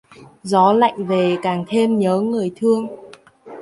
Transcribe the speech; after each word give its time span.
Gió 0.43 0.73
lạnh 0.73 1.05
về 1.05 1.37
càng 1.43 1.65
thêm 1.67 1.97
nhớ 1.99 2.19
người 2.19 2.51
thương 2.55 2.87